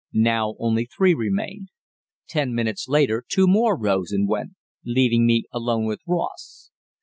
Now 0.33 0.55
only 0.57 0.85
three 0.87 1.13
remained. 1.13 1.69
Ten 2.27 2.55
minutes 2.55 2.87
later 2.87 3.23
two 3.29 3.45
more 3.45 3.77
rose 3.77 4.11
and 4.11 4.27
went, 4.27 4.53
leaving 4.83 5.27
me 5.27 5.43
alone 5.51 5.85
with 5.85 5.99
Ross. 6.07 6.71